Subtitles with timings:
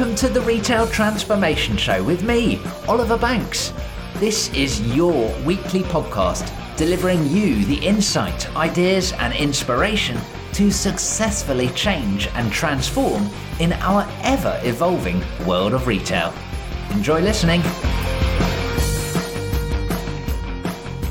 [0.00, 2.58] welcome to the Retail Transformation Show with me,
[2.88, 3.74] Oliver Banks.
[4.14, 10.18] This is your weekly podcast delivering you the insight, ideas, and inspiration
[10.54, 13.28] to successfully change and transform
[13.58, 16.32] in our ever evolving world of retail.
[16.92, 17.60] Enjoy listening.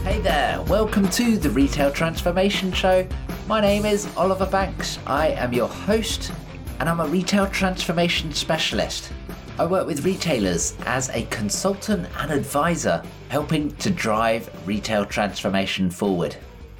[0.02, 3.08] Hey there, welcome to the Retail Transformation Show.
[3.48, 4.98] My name is Oliver Banks.
[5.06, 6.32] I am your host,
[6.80, 9.12] and I'm a retail transformation specialist.
[9.58, 16.38] I work with retailers as a consultant and advisor, helping to drive retail transformation forward,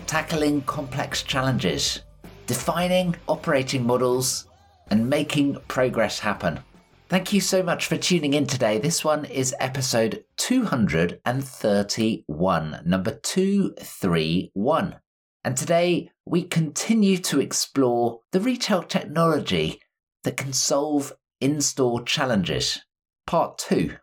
[0.08, 2.04] tackling complex challenges,
[2.48, 4.46] defining operating models,
[4.90, 6.62] and making progress happen.
[7.10, 8.78] Thank you so much for tuning in today.
[8.78, 14.96] This one is episode 231, number 231.
[15.44, 19.82] And today we continue to explore the retail technology
[20.24, 22.84] that can solve in store challenges.
[23.26, 23.96] Part 2.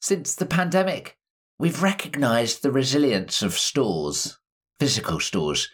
[0.00, 1.16] Since the pandemic,
[1.58, 4.38] we've recognized the resilience of stores,
[4.78, 5.68] physical stores,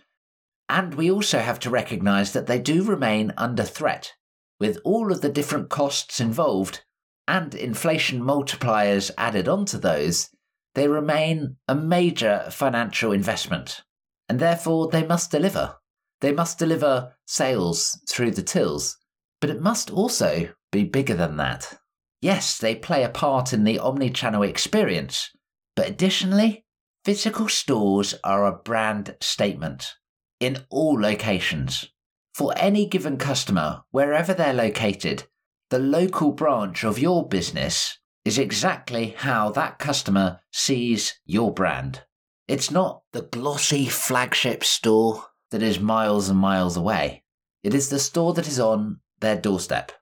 [0.68, 4.14] and we also have to recognize that they do remain under threat
[4.58, 6.84] with all of the different costs involved
[7.26, 10.30] and inflation multipliers added onto those.
[10.74, 13.82] They remain a major financial investment,
[14.28, 15.76] and therefore they must deliver.
[16.20, 18.98] They must deliver sales through the tills,
[19.44, 21.76] but it must also be bigger than that.
[22.22, 25.28] Yes, they play a part in the omni-channel experience,
[25.76, 26.64] but additionally,
[27.04, 29.96] physical stores are a brand statement
[30.40, 31.90] in all locations.
[32.32, 35.24] For any given customer, wherever they're located,
[35.68, 42.04] the local branch of your business is exactly how that customer sees your brand.
[42.48, 47.24] It's not the glossy flagship store that is miles and miles away.
[47.62, 49.92] It is the store that is on their doorstep.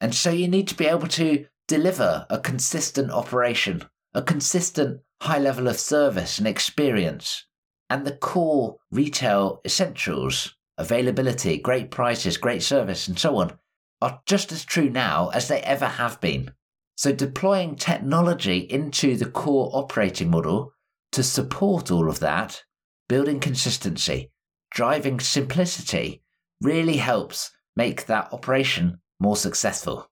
[0.00, 5.38] And so you need to be able to deliver a consistent operation, a consistent high
[5.38, 7.46] level of service and experience,
[7.88, 13.58] and the core retail essentials availability, great prices, great service, and so on
[14.00, 16.52] are just as true now as they ever have been.
[16.96, 20.72] So, deploying technology into the core operating model
[21.12, 22.64] to support all of that,
[23.08, 24.30] building consistency,
[24.70, 26.22] driving simplicity,
[26.60, 30.10] really helps make that operation more successful.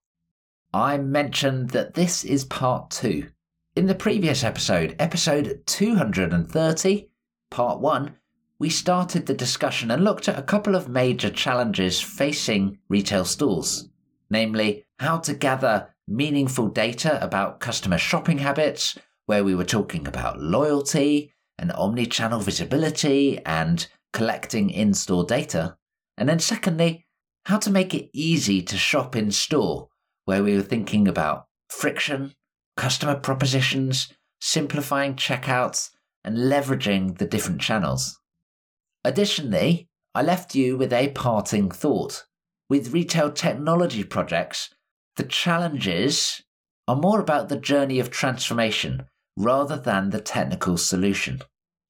[0.73, 3.29] I mentioned that this is part two.
[3.77, 7.09] In the previous episode, episode 230,
[7.51, 8.17] part one,
[8.59, 13.89] we started the discussion and looked at a couple of major challenges facing retail stores,
[14.29, 20.41] namely how to gather meaningful data about customer shopping habits, where we were talking about
[20.41, 25.77] loyalty and omni channel visibility and collecting in store data.
[26.19, 27.07] And then, secondly,
[27.51, 29.89] how to make it easy to shop in store,
[30.25, 32.33] where we were thinking about friction,
[32.77, 35.91] customer propositions, simplifying checkouts,
[36.23, 38.21] and leveraging the different channels.
[39.05, 42.25] Additionally, I left you with a parting thought.
[42.69, 44.73] With retail technology projects,
[45.17, 46.43] the challenges
[46.87, 49.07] are more about the journey of transformation
[49.37, 51.41] rather than the technical solution.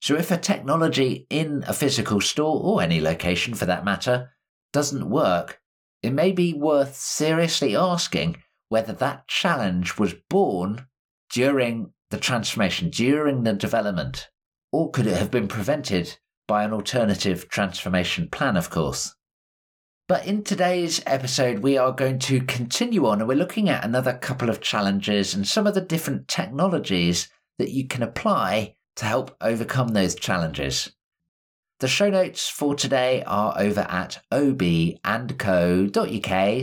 [0.01, 4.31] So, if a technology in a physical store or any location for that matter
[4.73, 5.59] doesn't work,
[6.01, 8.37] it may be worth seriously asking
[8.69, 10.87] whether that challenge was born
[11.31, 14.29] during the transformation, during the development,
[14.71, 16.17] or could it have been prevented
[16.47, 19.15] by an alternative transformation plan, of course.
[20.07, 24.13] But in today's episode, we are going to continue on and we're looking at another
[24.17, 29.35] couple of challenges and some of the different technologies that you can apply to help
[29.39, 30.91] overcome those challenges.
[31.81, 34.99] The show notes for today are over at obandco.uk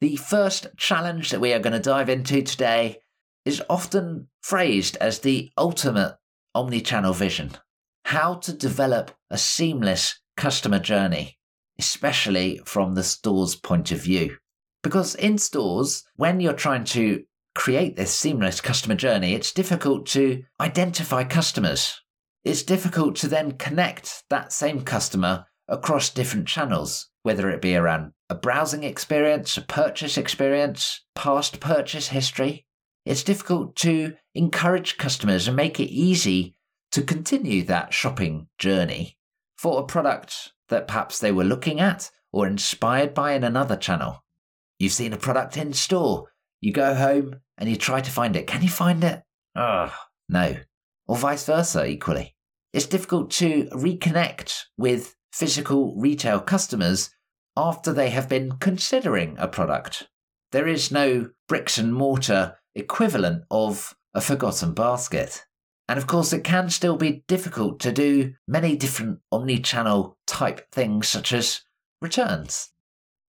[0.00, 2.98] The first challenge that we are going to dive into today
[3.44, 6.16] is often phrased as the ultimate
[6.54, 7.50] omni-channel vision.
[8.06, 11.38] How to develop a seamless customer journey,
[11.78, 14.38] especially from the store's point of view.
[14.82, 17.24] Because in stores, when you're trying to
[17.54, 22.00] create this seamless customer journey, it's difficult to identify customers.
[22.44, 28.12] It's difficult to then connect that same customer across different channels, whether it be around
[28.28, 32.66] a browsing experience, a purchase experience, past purchase history.
[33.06, 36.54] It's difficult to encourage customers and make it easy
[36.92, 39.16] to continue that shopping journey
[39.56, 44.22] for a product that perhaps they were looking at or inspired by in another channel.
[44.78, 46.28] You've seen a product in store,
[46.60, 48.46] you go home and you try to find it.
[48.46, 49.22] Can you find it?
[49.54, 49.92] Ugh,
[50.28, 50.56] no.
[51.06, 52.33] Or vice versa, equally.
[52.74, 57.10] It's difficult to reconnect with physical retail customers
[57.56, 60.08] after they have been considering a product.
[60.50, 65.44] There is no bricks and mortar equivalent of a forgotten basket.
[65.88, 70.68] And of course, it can still be difficult to do many different omni channel type
[70.72, 71.60] things, such as
[72.02, 72.72] returns.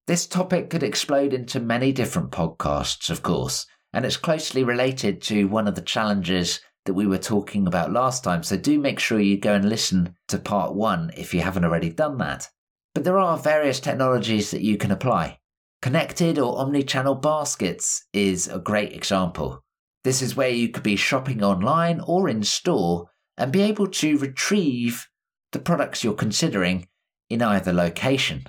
[0.08, 5.46] This topic could explode into many different podcasts, of course, and it's closely related to
[5.46, 9.20] one of the challenges that we were talking about last time, so do make sure
[9.20, 12.50] you go and listen to part one if you haven't already done that.
[12.94, 15.40] But there are various technologies that you can apply.
[15.82, 19.64] Connected or omni-channel baskets is a great example.
[20.04, 24.18] This is where you could be shopping online or in store and be able to
[24.18, 25.08] retrieve
[25.52, 26.88] the products you're considering
[27.30, 28.46] in either location.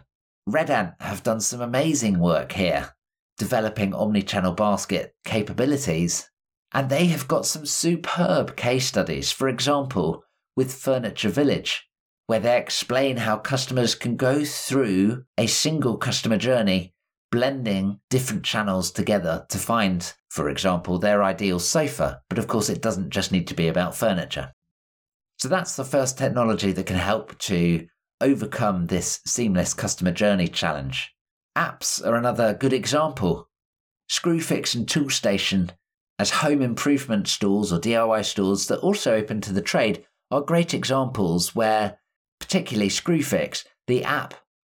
[0.46, 2.94] Red Ant have done some amazing work here,
[3.38, 6.30] developing omni-channel basket capabilities
[6.72, 10.24] and they have got some superb case studies, for example,
[10.56, 11.88] with Furniture Village,
[12.26, 16.94] where they explain how customers can go through a single customer journey,
[17.30, 22.22] blending different channels together to find, for example, their ideal sofa.
[22.28, 24.52] But of course, it doesn't just need to be about furniture.
[25.38, 27.86] So that's the first technology that can help to
[28.20, 31.12] overcome this seamless customer journey challenge.
[31.56, 33.48] Apps are another good example.
[34.10, 35.70] Screwfix and Toolstation
[36.18, 40.72] as home improvement stores or DIY stores that also open to the trade are great
[40.72, 41.98] examples where,
[42.40, 44.34] particularly Screwfix, the app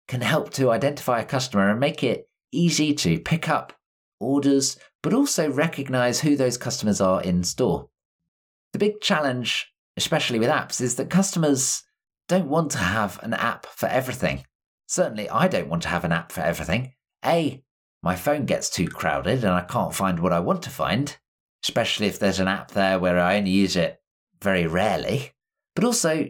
[0.08, 3.74] can help to identify a customer and make it easy to pick up
[4.20, 7.90] orders, but also recognize who those customers are in store.
[8.74, 11.84] The big challenge, especially with apps, is that customers
[12.28, 14.44] don't want to have an app for everything.
[14.88, 16.94] Certainly, I don't want to have an app for everything.
[17.24, 17.64] A,
[18.02, 21.18] my phone gets too crowded and I can't find what I want to find
[21.68, 24.00] especially if there's an app there where I only use it
[24.42, 25.34] very rarely.
[25.76, 26.28] But also,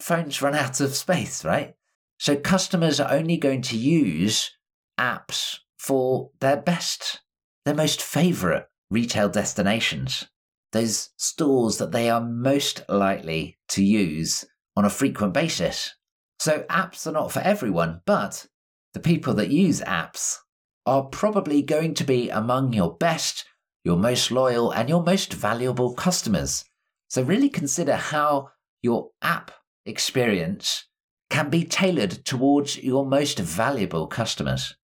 [0.00, 1.74] phones run out of space, right?
[2.18, 4.50] So customers are only going to use
[4.98, 7.20] apps for their best,
[7.64, 10.26] their most favorite retail destinations,
[10.72, 14.44] those stores that they are most likely to use
[14.76, 15.94] on a frequent basis.
[16.40, 18.46] So apps are not for everyone, but
[18.92, 20.38] the people that use apps
[20.84, 23.44] are probably going to be among your best
[23.84, 26.64] your most loyal, and your most valuable customers.
[27.08, 28.50] So, really consider how
[28.82, 29.50] your app
[29.84, 30.86] experience
[31.30, 34.76] can be tailored towards your most valuable customers.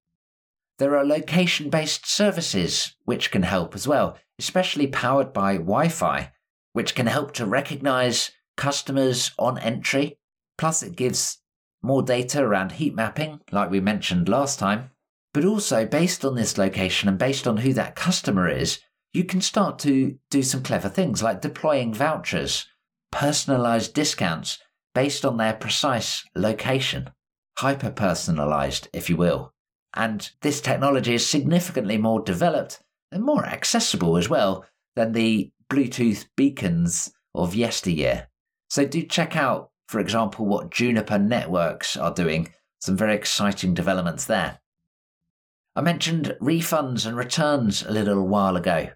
[0.77, 6.31] There are location based services which can help as well, especially powered by Wi Fi,
[6.73, 10.17] which can help to recognize customers on entry.
[10.57, 11.39] Plus, it gives
[11.81, 14.91] more data around heat mapping, like we mentioned last time.
[15.35, 18.79] But also, based on this location and based on who that customer is,
[19.11, 22.65] you can start to do some clever things like deploying vouchers,
[23.11, 24.59] personalized discounts
[24.93, 27.09] based on their precise location,
[27.57, 29.53] hyper personalized, if you will.
[29.93, 34.65] And this technology is significantly more developed and more accessible as well
[34.95, 38.29] than the Bluetooth beacons of yesteryear.
[38.69, 42.53] So do check out, for example, what Juniper Networks are doing.
[42.79, 44.61] Some very exciting developments there.
[45.75, 48.89] I mentioned refunds and returns a little while ago.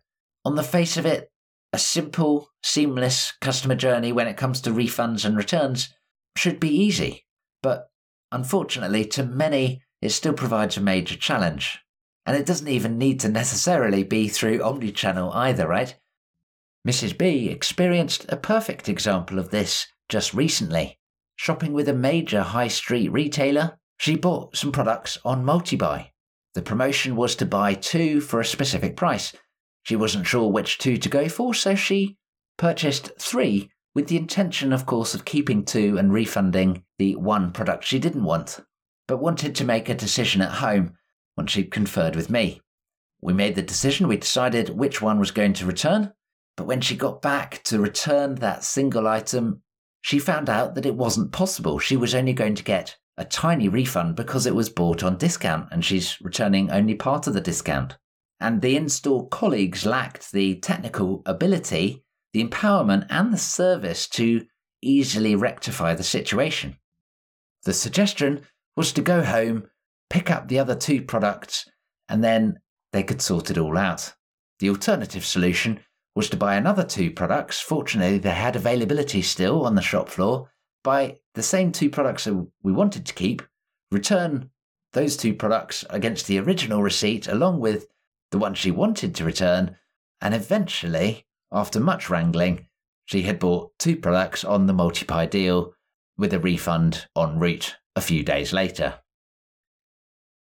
[0.46, 1.30] On the face of it,
[1.74, 5.94] a simple, seamless customer journey when it comes to refunds and returns
[6.38, 7.26] should be easy.
[7.62, 7.90] But
[8.32, 11.80] unfortunately, to many, it still provides a major challenge.
[12.26, 15.96] And it doesn't even need to necessarily be through omnichannel either, right?
[16.88, 17.18] Mrs.
[17.18, 20.98] B experienced a perfect example of this just recently.
[21.36, 26.12] Shopping with a major high street retailer, she bought some products on multi-buy.
[26.56, 29.34] The promotion was to buy two for a specific price.
[29.84, 32.18] She wasn't sure which two to go for, so she
[32.58, 37.84] purchased three with the intention, of course, of keeping two and refunding the one product
[37.84, 38.60] she didn't want,
[39.08, 40.94] but wanted to make a decision at home
[41.38, 42.62] once she'd conferred with me.
[43.22, 46.14] we made the decision, we decided which one was going to return.
[46.56, 49.62] But when she got back to return that single item,
[50.02, 51.80] she found out that it wasn't possible.
[51.80, 55.68] She was only going to get a tiny refund because it was bought on discount
[55.72, 57.98] and she's returning only part of the discount.
[58.40, 64.46] And the in store colleagues lacked the technical ability, the empowerment, and the service to
[64.82, 66.78] easily rectify the situation.
[67.66, 68.44] The suggestion
[68.78, 69.70] was to go home,
[70.10, 71.66] pick up the other two products,
[72.08, 72.60] and then
[72.94, 74.14] they could sort it all out.
[74.60, 75.82] The alternative solution
[76.16, 77.60] was to buy another two products.
[77.60, 80.50] Fortunately, they had availability still on the shop floor.
[80.84, 83.42] Buy the same two products that we wanted to keep,
[83.92, 84.50] return
[84.92, 87.88] those two products against the original receipt along with
[88.32, 89.78] the one she wanted to return,
[90.20, 92.68] and eventually, after much wrangling,
[93.06, 95.74] she had bought two products on the MultiBuy deal
[96.18, 99.00] with a refund en route a few days later.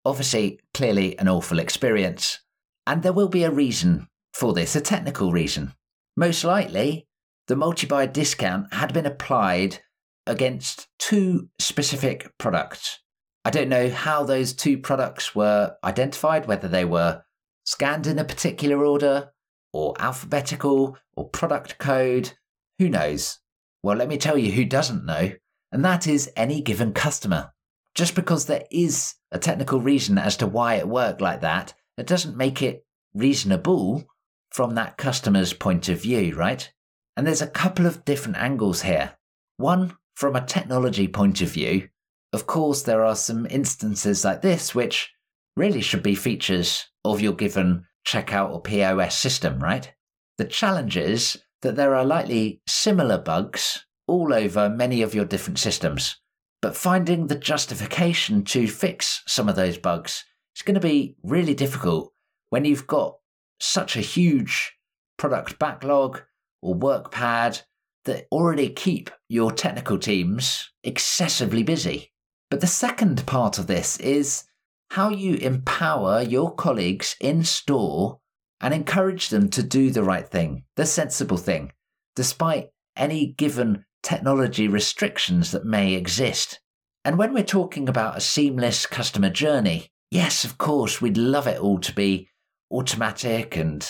[0.05, 2.39] Obviously, clearly an awful experience,
[2.85, 5.73] and there will be a reason for this, a technical reason.
[6.15, 7.07] Most likely,
[7.47, 9.81] the MultiBuy discount had been applied
[10.27, 12.99] against two specific products.
[13.45, 17.23] I don't know how those two products were identified, whether they were
[17.65, 19.31] scanned in a particular order,
[19.73, 22.33] or alphabetical, or product code.
[22.79, 23.39] Who knows?
[23.83, 25.31] Well, let me tell you who doesn't know,
[25.71, 27.53] and that is any given customer.
[27.95, 32.05] Just because there is a technical reason as to why it worked like that, it
[32.05, 34.05] doesn't make it reasonable
[34.51, 36.71] from that customer's point of view, right?
[37.15, 39.13] And there's a couple of different angles here.
[39.57, 41.87] One, from a technology point of view,
[42.33, 45.11] of course, there are some instances like this which
[45.55, 49.93] really should be features of your given checkout or POS system, right?
[50.39, 55.59] The challenge is that there are likely similar bugs all over many of your different
[55.59, 56.19] systems.
[56.63, 61.53] But finding the justification to fix some of those bugs is going to be really
[61.53, 62.11] difficult
[62.49, 63.17] when you've got
[63.59, 64.73] such a huge
[65.17, 66.23] product backlog
[66.63, 67.61] or work pad
[68.07, 72.11] that already keep your technical teams excessively busy.
[72.49, 74.43] But the second part of this is
[74.91, 78.19] how you empower your colleagues in store
[78.59, 81.71] and encourage them to do the right thing, the sensible thing,
[82.15, 86.59] despite any given technology restrictions that may exist.
[87.05, 91.59] And when we're talking about a seamless customer journey, yes, of course, we'd love it
[91.59, 92.29] all to be
[92.71, 93.89] automatic and,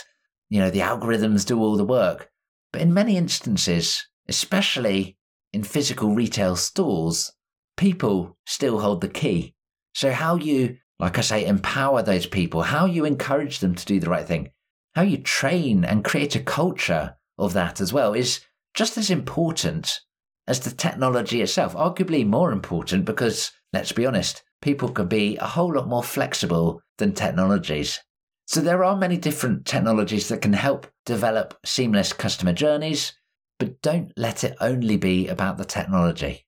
[0.50, 2.30] you know, the algorithms do all the work.
[2.72, 5.18] But in many instances, especially
[5.54, 7.32] in physical retail stores,
[7.78, 9.56] people still hold the key.
[9.94, 14.00] So, how you like I say, empower those people, how you encourage them to do
[14.00, 14.50] the right thing,
[14.96, 18.42] how you train and create a culture of that as well is
[18.74, 20.00] just as important
[20.48, 25.46] as the technology itself, arguably more important because, let's be honest, people can be a
[25.46, 28.00] whole lot more flexible than technologies.
[28.46, 33.14] So there are many different technologies that can help develop seamless customer journeys,
[33.58, 36.46] but don't let it only be about the technology.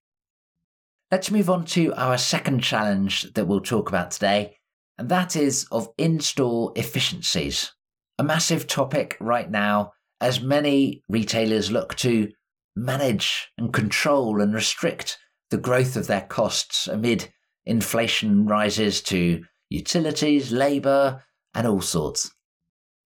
[1.11, 4.57] Let's move on to our second challenge that we'll talk about today,
[4.97, 7.73] and that is of in store efficiencies.
[8.19, 12.29] A massive topic right now as many retailers look to
[12.75, 15.17] manage and control and restrict
[15.49, 17.31] the growth of their costs amid
[17.65, 21.23] inflation rises to utilities, labour,
[21.53, 22.29] and all sorts.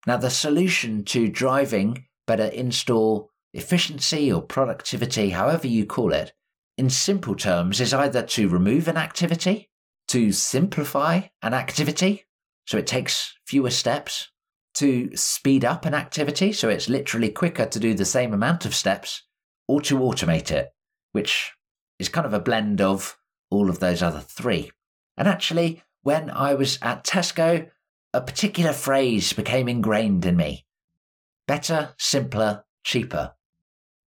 [0.07, 6.33] Now, the solution to driving better in store efficiency or productivity, however you call it,
[6.77, 9.69] in simple terms, is either to remove an activity,
[10.07, 12.25] to simplify an activity,
[12.65, 14.29] so it takes fewer steps,
[14.73, 18.73] to speed up an activity, so it's literally quicker to do the same amount of
[18.73, 19.23] steps,
[19.67, 20.73] or to automate it,
[21.11, 21.51] which
[21.99, 23.17] is kind of a blend of
[23.49, 24.71] all of those other three.
[25.17, 27.69] And actually, when I was at Tesco,
[28.13, 30.65] a particular phrase became ingrained in me
[31.47, 33.33] better, simpler, cheaper.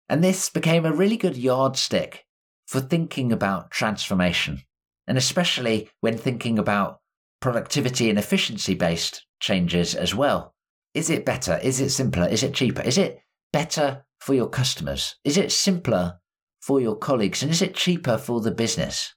[0.07, 2.25] And this became a really good yardstick
[2.67, 4.61] for thinking about transformation,
[5.07, 6.99] and especially when thinking about
[7.39, 10.53] productivity and efficiency based changes as well.
[10.93, 11.59] Is it better?
[11.63, 12.27] Is it simpler?
[12.27, 12.81] Is it cheaper?
[12.81, 15.15] Is it better for your customers?
[15.23, 16.19] Is it simpler
[16.59, 17.41] for your colleagues?
[17.41, 19.15] And is it cheaper for the business?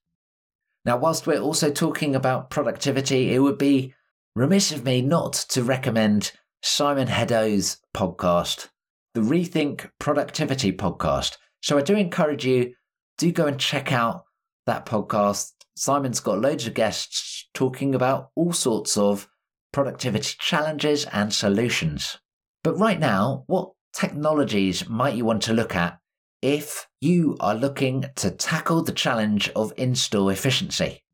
[0.84, 3.94] Now, whilst we're also talking about productivity, it would be
[4.34, 8.68] remiss of me not to recommend Simon Hedaux's podcast,
[9.14, 11.36] the Rethink Productivity podcast.
[11.62, 12.74] So I do encourage you
[13.16, 14.24] do go and check out
[14.66, 15.52] that podcast.
[15.76, 19.28] Simon's got loads of guests talking about all sorts of
[19.72, 22.18] productivity challenges and solutions.
[22.64, 25.98] But right now, what technologies might you want to look at
[26.42, 31.04] if you are looking to tackle the challenge of in store efficiency?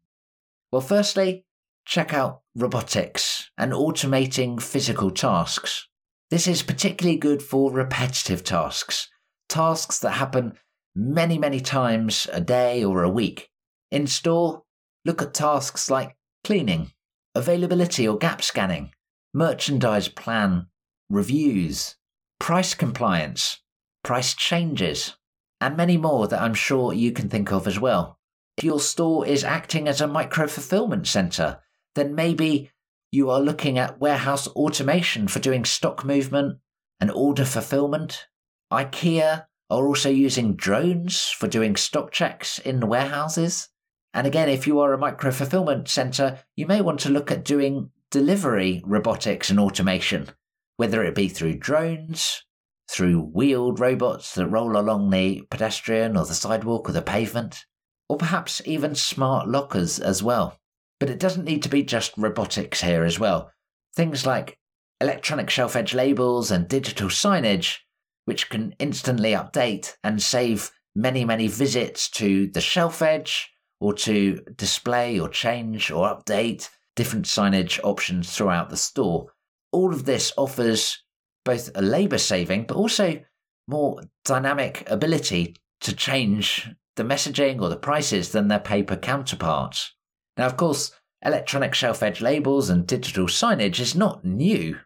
[0.73, 1.45] Well, firstly,
[1.85, 5.89] check out robotics and automating physical tasks.
[6.31, 9.09] This is particularly good for repetitive tasks,
[9.49, 10.55] tasks that happen
[10.95, 13.49] many, many times a day or a week.
[13.91, 14.63] In store,
[15.05, 16.93] look at tasks like cleaning,
[17.35, 18.93] availability or gap scanning,
[19.35, 20.67] merchandise plan,
[21.09, 21.97] reviews,
[22.39, 23.61] price compliance,
[24.03, 25.17] price changes,
[25.61, 28.19] and many more that I'm sure you can think of as well.
[28.57, 31.61] If your store is acting as a micro fulfillment center,
[31.95, 32.71] then maybe
[33.13, 36.59] you are looking at warehouse automation for doing stock movement
[37.01, 38.27] and order fulfillment.
[38.73, 43.69] IKEA are also using drones for doing stock checks in the warehouses.
[44.13, 47.45] And again, if you are a micro fulfillment center, you may want to look at
[47.45, 50.29] doing delivery robotics and automation,
[50.77, 52.45] whether it be through drones,
[52.91, 57.65] through wheeled robots that roll along the pedestrian or the sidewalk or the pavement,
[58.09, 60.60] or perhaps even smart lockers as well.
[61.01, 63.51] But it doesn't need to be just robotics here as well.
[63.97, 64.59] Things like
[65.01, 67.79] electronic shelf edge labels and digital signage,
[68.27, 74.41] which can instantly update and save many, many visits to the shelf edge or to
[74.57, 79.33] display or change or update different signage options throughout the store.
[79.73, 81.03] All of this offers
[81.45, 83.23] both a labour saving, but also
[83.67, 89.95] more dynamic ability to change the messaging or the prices than their paper counterparts.
[90.37, 94.79] Now, of course, electronic shelf edge labels and digital signage is not new.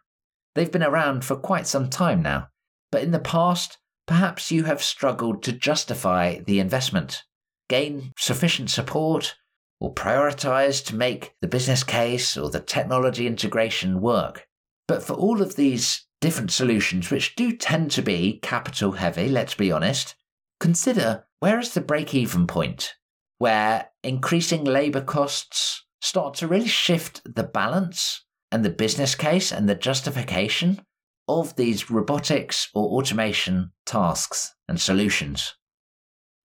[0.55, 2.49] They've been around for quite some time now.
[2.91, 7.23] But in the past, perhaps you have struggled to justify the investment,
[7.69, 9.35] gain sufficient support,
[9.79, 14.47] or prioritize to make the business case or the technology integration work.
[14.87, 19.55] But for all of these different solutions, which do tend to be capital heavy, let's
[19.55, 20.15] be honest,
[20.59, 22.95] consider where is the break even point
[23.45, 29.69] where increasing labour costs start to really shift the balance and the business case and
[29.69, 30.81] the justification
[31.27, 35.53] of these robotics or automation tasks and solutions.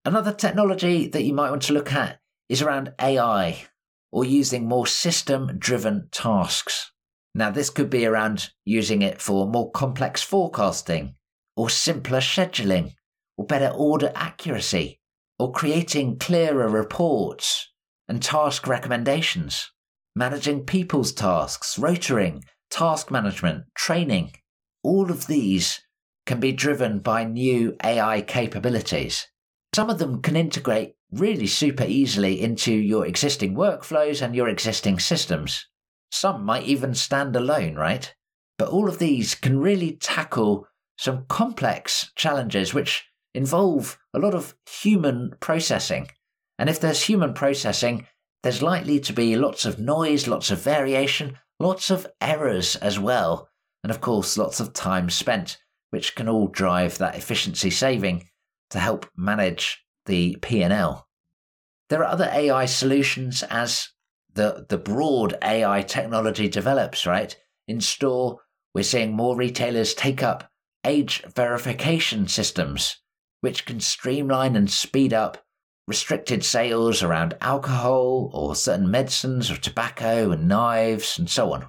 [0.05, 2.20] Another technology that you might want to look at
[2.51, 3.64] is around AI
[4.12, 6.92] or using more system driven tasks.
[7.35, 11.14] Now, this could be around using it for more complex forecasting,
[11.57, 12.92] or simpler scheduling,
[13.38, 15.00] or better order accuracy,
[15.40, 17.72] or creating clearer reports
[18.07, 19.70] and task recommendations,
[20.14, 24.31] managing people's tasks, rostering, task management, training.
[24.83, 25.81] All of these
[26.26, 29.29] can be driven by new AI capabilities.
[29.74, 34.98] Some of them can integrate really super easily into your existing workflows and your existing
[34.98, 35.64] systems.
[36.12, 38.14] Some might even stand alone, right?
[38.59, 40.66] But all of these can really tackle
[40.98, 46.09] some complex challenges which involve a lot of human processing.
[46.59, 48.07] And if there's human processing,
[48.42, 53.49] there's likely to be lots of noise, lots of variation, lots of errors as well.
[53.83, 55.59] And of course, lots of time spent,
[55.90, 58.29] which can all drive that efficiency saving
[58.70, 61.07] to help manage the P&L.
[61.88, 63.88] There are other AI solutions as
[64.35, 67.37] the the broad AI technology develops, right?
[67.66, 68.38] In store,
[68.75, 70.51] we're seeing more retailers take up
[70.85, 72.96] age verification systems,
[73.40, 75.44] which can streamline and speed up
[75.90, 81.66] restricted sales around alcohol or certain medicines or tobacco and knives and so on.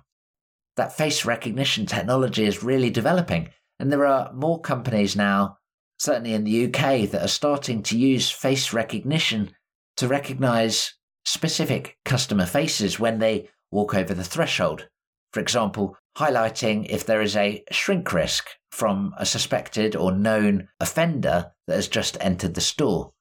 [0.77, 5.57] That face recognition technology is really developing, and there are more companies now,
[5.97, 9.55] certainly in the UK, that are starting to use face recognition
[9.97, 10.93] to recognize
[11.25, 14.87] specific customer faces when they walk over the threshold.
[15.33, 21.51] For example, highlighting if there is a shrink risk from a suspected or known offender
[21.67, 23.13] that has just entered the store.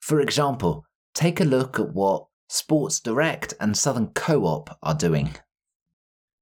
[0.00, 5.36] For example, take a look at what Sports Direct and Southern Co op are doing.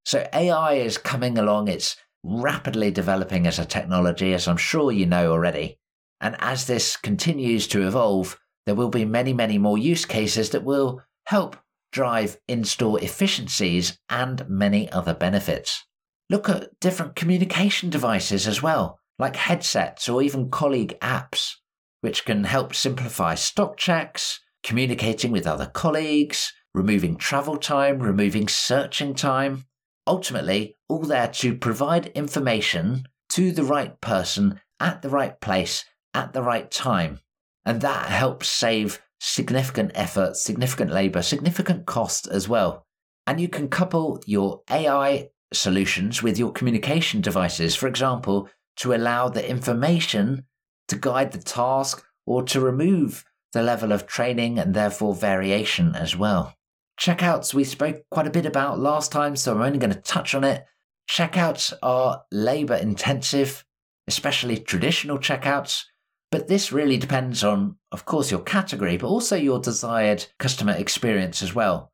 [0.05, 5.07] So, AI is coming along, it's rapidly developing as a technology, as I'm sure you
[5.07, 5.79] know already.
[6.21, 10.65] And as this continues to evolve, there will be many, many more use cases that
[10.65, 11.57] will help
[11.93, 15.85] drive in store efficiencies and many other benefits.
[16.31, 21.57] Look at different communication devices as well, like headsets or even colleague apps,
[22.01, 29.15] which can help simplify stock checks, communicating with other colleagues, removing travel time, removing searching
[29.15, 29.67] time.
[30.07, 36.33] Ultimately, all there to provide information to the right person at the right place at
[36.33, 37.21] the right time
[37.65, 42.87] and that helps save significant effort, significant labor, significant cost as well.
[43.27, 49.29] And you can couple your AI solutions with your communication devices, for example, to allow
[49.29, 50.45] the information
[50.89, 56.17] to guide the task or to remove the level of training and therefore variation as
[56.17, 56.55] well.
[56.99, 60.35] Checkouts we spoke quite a bit about last time, so I'm only going to touch
[60.35, 60.67] on it.
[61.09, 63.65] Checkouts are labor intensive,
[64.07, 65.85] especially traditional checkouts,
[66.31, 71.43] but this really depends on, of course, your category, but also your desired customer experience
[71.43, 71.91] as well.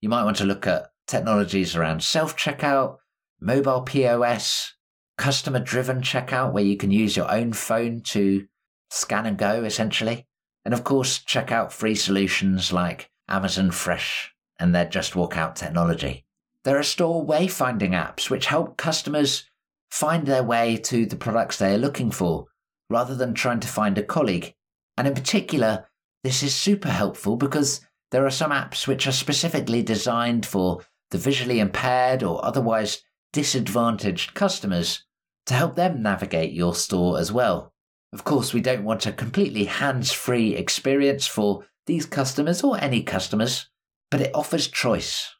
[0.00, 2.98] You might want to look at technologies around self checkout,
[3.40, 4.74] mobile POS,
[5.18, 8.46] customer driven checkout, where you can use your own phone to
[8.90, 10.26] scan and go essentially.
[10.64, 15.56] And of course, check out free solutions like Amazon Fresh and their Just Walk Out
[15.56, 16.24] technology.
[16.64, 19.44] There are store wayfinding apps which help customers
[19.90, 22.46] find their way to the products they are looking for
[22.88, 24.54] rather than trying to find a colleague.
[24.96, 25.88] And in particular,
[26.22, 27.80] this is super helpful because
[28.12, 34.34] there are some apps which are specifically designed for the visually impaired or otherwise disadvantaged
[34.34, 35.04] customers
[35.46, 37.72] to help them navigate your store as well.
[38.12, 43.02] Of course, we don't want a completely hands free experience for these customers or any
[43.02, 43.68] customers,
[44.10, 45.34] but it offers choice.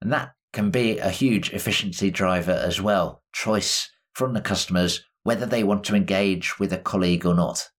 [0.00, 3.22] And that can be a huge efficiency driver as well.
[3.32, 7.70] Choice from the customers whether they want to engage with a colleague or not.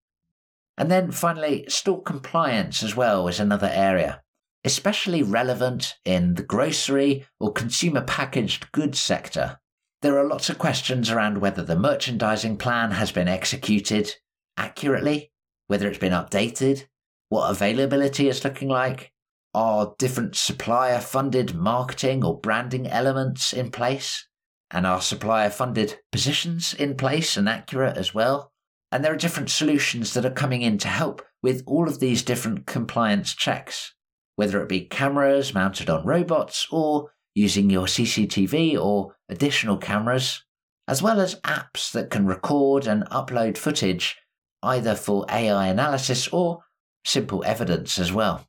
[0.77, 4.23] And then finally, store compliance as well is another area,
[4.65, 9.59] especially relevant in the grocery or consumer packaged goods sector.
[10.03, 14.15] There are lots of questions around whether the merchandising plan has been executed
[14.57, 15.33] accurately,
[15.67, 16.85] whether it's been updated,
[17.29, 19.13] what availability is looking like,
[19.55, 24.27] are different supplier funded marketing or branding elements in place?
[24.71, 28.53] And are supplier funded positions in place and accurate as well?
[28.91, 32.23] And there are different solutions that are coming in to help with all of these
[32.23, 33.95] different compliance checks,
[34.37, 40.45] whether it be cameras mounted on robots or using your CCTV or additional cameras,
[40.87, 44.17] as well as apps that can record and upload footage
[44.63, 46.65] either for AI analysis or
[47.05, 48.47] simple evidence as well.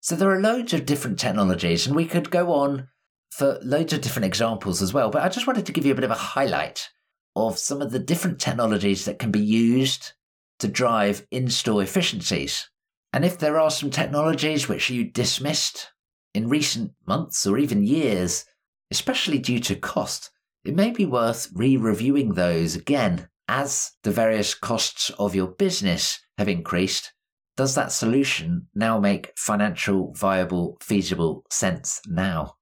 [0.00, 2.88] So there are loads of different technologies, and we could go on
[3.30, 5.10] for loads of different examples as well.
[5.10, 6.90] But I just wanted to give you a bit of a highlight
[7.34, 10.12] of some of the different technologies that can be used
[10.60, 12.68] to drive in store efficiencies.
[13.14, 15.92] And if there are some technologies which you dismissed
[16.34, 18.44] in recent months or even years,
[18.90, 20.32] especially due to cost,
[20.64, 26.18] it may be worth re reviewing those again as the various costs of your business
[26.38, 27.12] have increased.
[27.56, 32.56] Does that solution now make financial, viable, feasible sense now?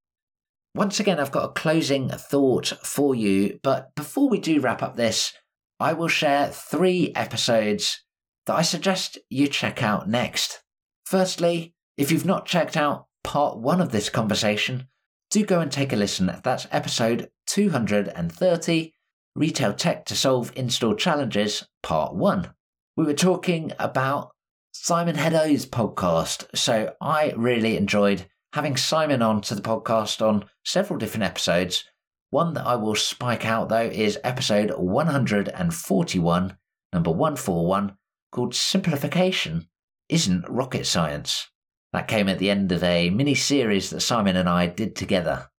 [0.75, 4.97] Once again, I've got a closing thought for you, but before we do wrap up
[4.97, 5.33] this,
[5.81, 8.03] I will share three episodes
[8.47, 10.63] that I suggest you check out next.
[11.05, 14.89] Firstly, if you've not checked out part one of this conversation,
[15.31, 16.31] do go and take a listen.
[16.43, 18.95] That's episode 230
[19.35, 22.53] Retail Tech to Solve In Store Challenges, Part 1.
[22.99, 24.33] We were talking about
[24.73, 30.99] Simon Hedaux's podcast, so I really enjoyed having Simon on to the podcast on several
[30.99, 31.85] different episodes.
[32.29, 36.57] One that I will spike out though is episode 141,
[36.93, 37.97] number 141,
[38.33, 39.69] called Simplification
[40.09, 41.49] Isn't Rocket Science.
[41.93, 45.51] That came at the end of a mini series that Simon and I did together.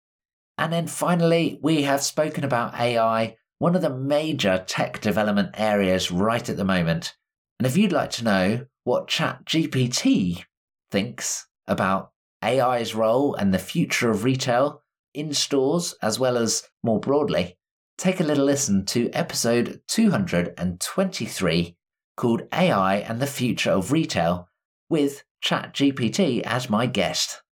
[0.59, 6.11] And then finally, we have spoken about AI one of the major tech development areas
[6.11, 7.15] right at the moment.
[7.61, 10.43] And if you'd like to know what ChatGPT
[10.91, 12.11] thinks about
[12.43, 14.83] AI's role and the future of retail
[15.15, 17.57] in stores as well as more broadly,
[17.97, 21.77] take a little listen to episode 223
[22.17, 24.49] called AI and the Future of Retail
[24.89, 27.43] with ChatGPT as my guest.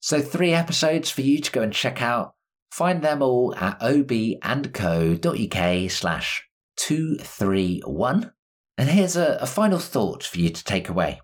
[0.00, 2.34] So, three episodes for you to go and check out
[2.72, 5.20] Find them all at obandco.uk
[5.90, 8.32] slash 231.
[8.78, 11.20] And here's a, a final thought for you to take away.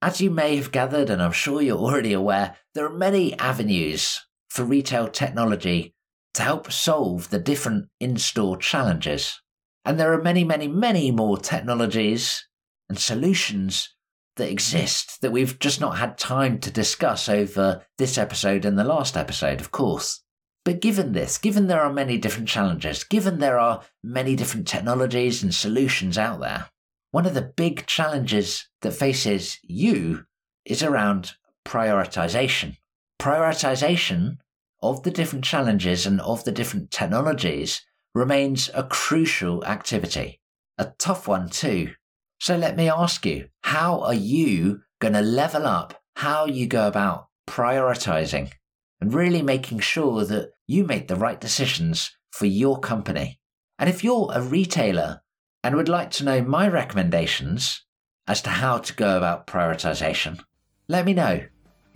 [0.00, 4.24] As you may have gathered, and I'm sure you're already aware, there are many avenues
[4.50, 5.96] for retail technology
[6.34, 9.42] to help solve the different in store challenges.
[9.84, 12.46] And there are many, many, many more technologies
[12.88, 13.94] and solutions
[14.36, 18.84] that exist that we've just not had time to discuss over this episode and the
[18.84, 20.22] last episode, of course.
[20.64, 25.42] But given this, given there are many different challenges, given there are many different technologies
[25.42, 26.68] and solutions out there,
[27.10, 30.24] one of the big challenges that faces you
[30.64, 31.32] is around
[31.66, 32.76] prioritization.
[33.20, 34.38] Prioritization
[34.80, 37.82] of the different challenges and of the different technologies
[38.14, 40.40] remains a crucial activity,
[40.78, 41.92] a tough one too.
[42.40, 46.86] So let me ask you, how are you going to level up how you go
[46.86, 48.52] about prioritizing
[49.00, 53.40] and really making sure that you make the right decisions for your company.
[53.78, 55.22] And if you're a retailer
[55.64, 57.84] and would like to know my recommendations
[58.26, 60.40] as to how to go about prioritization,
[60.88, 61.44] let me know.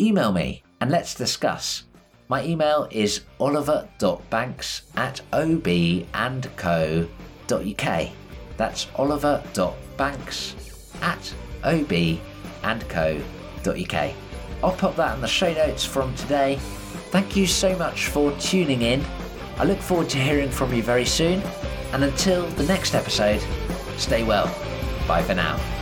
[0.00, 1.84] Email me and let's discuss.
[2.28, 7.08] My email is oliver.banks at obandco.uk.
[8.56, 10.54] That's oliver.banks
[11.02, 12.24] at obandco.uk.
[14.62, 16.56] I'll pop that in the show notes from today.
[17.10, 19.04] Thank you so much for tuning in.
[19.58, 21.40] I look forward to hearing from you very soon.
[21.92, 23.42] And until the next episode,
[23.96, 24.46] stay well.
[25.06, 25.75] Bye for now.